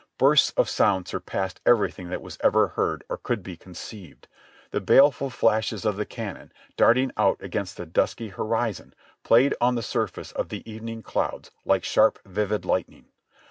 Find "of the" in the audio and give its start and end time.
5.85-6.07, 10.31-10.67